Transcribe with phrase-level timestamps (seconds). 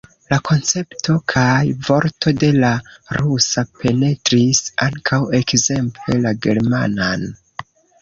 [0.33, 2.73] La koncepto kaj vorto de la
[3.19, 7.33] rusa penetris ankaŭ ekzemple la germanan.